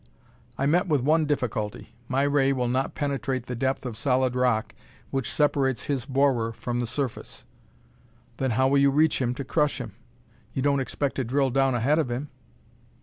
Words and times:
I 0.57 0.65
met 0.65 0.87
with 0.87 1.01
one 1.01 1.27
difficulty. 1.27 1.93
My 2.07 2.23
ray 2.23 2.53
will 2.53 2.67
not 2.67 2.95
penetrate 2.95 3.45
the 3.45 3.53
depth 3.53 3.85
of 3.85 3.95
solid 3.95 4.33
rock 4.33 4.73
which 5.11 5.31
separates 5.31 5.83
his 5.83 6.07
borer 6.07 6.51
from 6.53 6.79
the 6.79 6.87
surface." 6.87 7.43
"Then 8.37 8.49
how 8.57 8.67
will 8.67 8.79
you 8.79 8.89
reach 8.89 9.21
him 9.21 9.35
to 9.35 9.43
crush 9.43 9.79
him? 9.79 9.93
You 10.53 10.63
don't 10.63 10.79
expect 10.79 11.17
to 11.17 11.23
drill 11.23 11.51
down 11.51 11.75
ahead 11.75 11.99
of 11.99 12.09
him?" 12.09 12.29